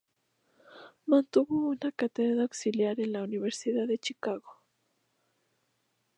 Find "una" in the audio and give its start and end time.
1.69-1.91